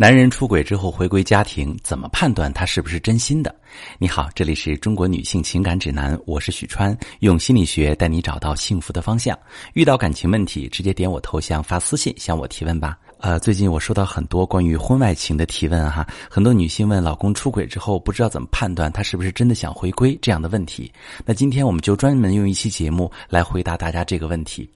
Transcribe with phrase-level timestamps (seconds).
[0.00, 3.54] 男人出轨之后回归家庭，怎么判断他是不是真心的？
[3.98, 9.38] 你好，这里是中国女性情感指南，我是许川，用心理学带你找到幸福的方向。
[9.74, 12.98] 遇到感情问题，直接点我头像发私信向我提问吧。
[13.22, 20.90] 呃，最近我收到很多关于婚外情的提问哈，很多女性问老公出轨之后不知道怎么判断他是不是真的想回归这样的问题。
[21.26, 24.68] 那今天我们就专门用一期节目来回答大家这个问题。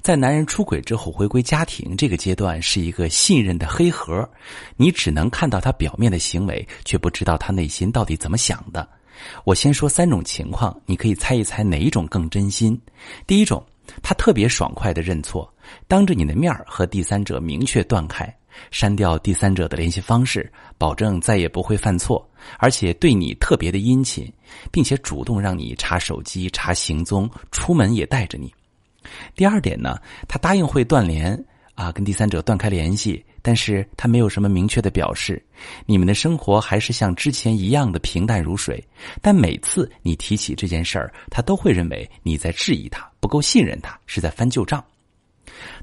[0.00, 4.26] 在男人出轨之后回归家庭这个阶段，是一个信任的黑盒，
[4.76, 8.88] 你只能看到他表面的行为，却不知道他内心到底怎么想的。
[9.44, 12.80] 我先说三种情况，你可以猜一猜哪一种更真心。
[13.26, 13.62] 第一种，
[14.02, 15.52] 他特别爽快的认错，
[15.86, 18.34] 当着你的面和第三者明确断开，
[18.70, 24.30] 删掉第三者的联系方式，保证再也不会犯错，而且对你特别的殷勤，
[24.70, 28.52] 并且主动让你查手机、查行踪，出门也带着你。
[29.34, 31.42] 第二点呢，他答应会断联
[31.74, 35.42] 啊，跟第三者断开联系，但是他没有什么明确的表示，
[35.86, 38.82] 你们的生活还是像之前一样的平淡如水。
[39.22, 44.82] 但每次你提起这件事儿，他都会认为你在质疑他，不够信任他，是在翻旧账。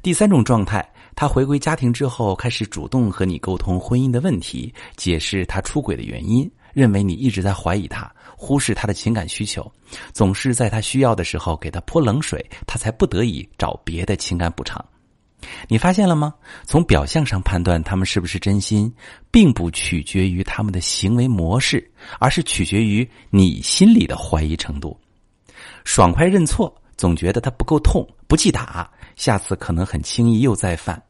[0.02, 6.50] 第三种状态，他回归家庭之后，开始主动和你沟通婚姻的问题，解释他出轨的原因。
[6.74, 9.72] 认为你一直在怀疑他，忽视他的情感需求，
[10.14, 14.84] 总是在他需要的时候给他泼冷水，他才不得已找别的情感补偿。
[15.68, 16.36] 你发现了吗？
[16.66, 18.94] 从表象上判断他们是不是真心，
[19.32, 24.96] 并不取决于他们的行为模式，而是取决于你心里的怀疑程度。
[25.84, 31.02] 爽快认错，总觉得他不够痛，不记打，下次可能很轻易又再犯。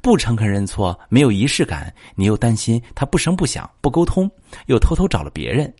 [0.00, 4.28] 不诚恳认错，没有仪式感，你又担心他不声不响、不沟通，
[4.66, 5.72] 又偷偷找了别人，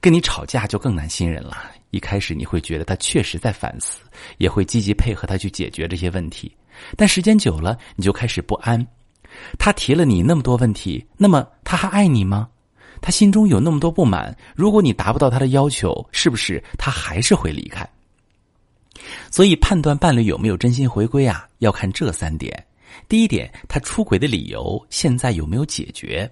[0.00, 1.56] 跟你吵架就更难信任了。
[1.90, 4.00] 一开始你会觉得他确实在反思，
[4.36, 6.54] 也会积极配合他去解决这些问题，
[6.94, 8.86] 但时间久了，你就开始不安。
[9.58, 12.48] 他提了你那么多问题，那么他还爱你吗？
[13.00, 17.88] 他心中有那么多不满，如果你达不到他的要求，是不是他还是会离开？
[19.30, 22.66] 所以判断伴侣有没有真心回归啊，要看这三点。
[23.08, 26.30] 第一点，他出轨的理由现在有没有解决？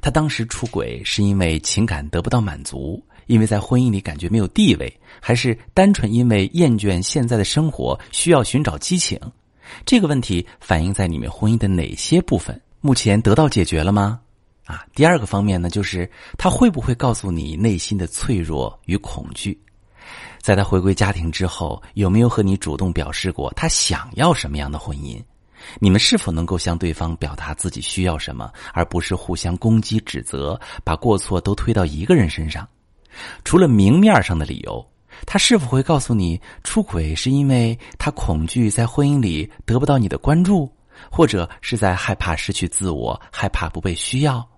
[0.00, 9.18] 他当时出轨是因为情感得不到满足，因为在婚姻里感觉没有地位，还是单纯因为厌倦现在的生活，需要寻找激情？
[9.84, 12.60] 这个问题反映在你们婚姻的哪些部分？
[12.80, 14.20] 目前得到解决了吗？
[14.64, 19.60] 啊，第二个方面呢，就是他会不会告诉你内心的脆弱与恐惧？
[20.46, 25.20] 在他回归家庭之后，有没有和你主动表示过他想要什么样的婚姻？
[25.80, 32.64] 你们是否能够向对方表达自己需要什么，而不是互相攻击、指责，把过错都推到一个人身上？
[33.42, 34.88] 除了明面上的理由，
[35.26, 40.72] 他是否会告诉你出轨是因为他恐惧在婚姻里得不到你的关注，
[41.10, 44.48] 或者是在害怕失去自我，害怕不被需要？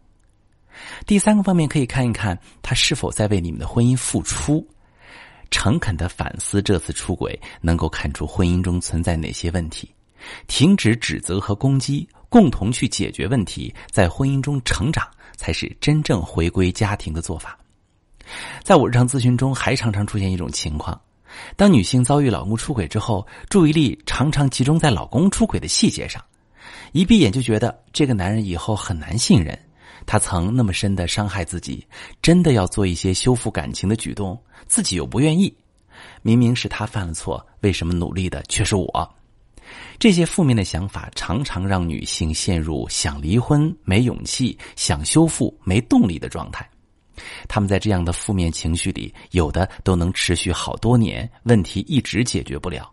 [1.07, 4.69] 第三个方面可以看一看他是否在为你们的婚姻付出，
[5.51, 9.91] 诚恳的反思这次出轨，能够看出婚姻中存在哪些问题。
[10.47, 17.57] 停止指责和攻击，共同去解决问题，在婚姻中成长，才是真正回归家庭的做法。
[18.63, 21.01] 在我日常咨询中，还常常出现一种情况：
[21.57, 26.23] 当女性遭遇老公出轨之后，注意力常常集中在老公出轨的细节上，
[26.93, 29.59] 一闭眼就觉得这个男人以后很难信任，
[30.09, 31.87] 他曾那么深的伤害自己，
[32.23, 35.55] 真的要做一些修复感情的举动，自己又不愿意。
[36.23, 39.15] 明明是他犯了错，为什么努力的却是我？
[39.99, 46.67] 这些负面的想法常常让女性陷入想离婚没勇气、想修复没动力的状态。
[47.47, 52.91] 他们在这样的负面情绪里，有的都能持续好多年，问题一直解决不了，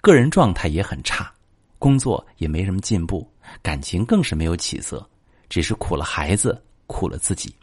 [0.00, 1.30] 个人状态也很差，
[1.78, 5.06] 工作也没什么进步，感情更是没有起色，
[5.54, 7.54] 只是苦了孩子，苦了自己。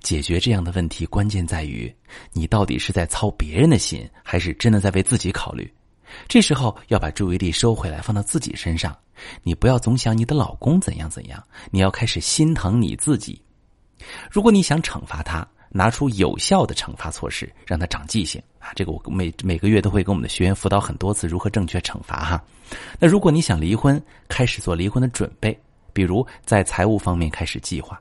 [0.00, 1.94] 解决这样的问题，关键在于
[2.32, 5.70] 你到底是在操别人的心，还是真的在为自己考虑。
[6.26, 8.96] 这时候要把注意力收回来，放到自己身上。
[9.42, 13.38] 你不要总想你的老公怎样怎样，你要开始心疼你自己。
[14.30, 18.72] 如果你想惩罚他，拿出有效的惩罚措施，让他长记性啊！
[18.74, 22.42] 这个我每每个月都会跟我们的学员辅导很多次，如何正确惩罚哈。
[22.98, 25.60] 那如果你想离婚，开始做离婚的准备，
[25.98, 28.00] 比如在财务方面开始计划。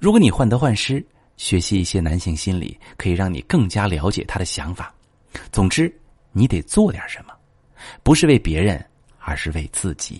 [0.00, 1.04] 如果你患得患失，
[1.36, 4.90] 学习一些男性心理，可以让你更加了解他的想法。
[5.50, 5.94] 总之。
[6.34, 7.34] 你得做点什么，
[8.02, 8.82] 不是为别人，
[9.18, 10.18] 而是为自己。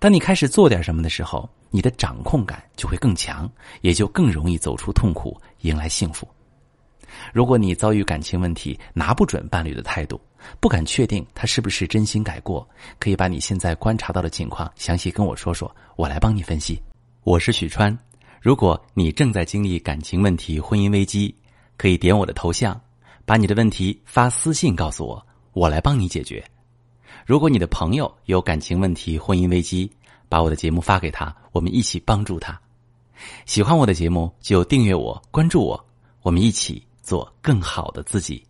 [0.00, 3.48] 当你开始做点什么的时候，你的掌控感就会更强，
[3.80, 6.26] 也就更容易走出痛苦，迎来幸福。
[7.32, 10.20] 如果你遭遇感情问题，拿不准伴侣的态度，
[10.60, 12.68] 不敢确定他是不是真心改过，
[12.98, 16.80] 可以把你现在观察到的情况详细跟我说说，我来帮你分析。
[17.22, 17.96] 我是许川。
[18.40, 21.34] 如果你正在经历感情问题、婚姻危机，
[21.76, 22.80] 可以点我的头像，
[23.24, 26.42] 把你的问题发私信告诉我，我来帮你解决。
[27.26, 29.90] 如果你的朋友有感情问题、婚姻危机，
[30.28, 32.58] 把我的节目发给他，我们一起帮助他。
[33.44, 35.86] 喜欢我的节目就订阅我、关注我，
[36.22, 38.40] 我们一起做更好的自己。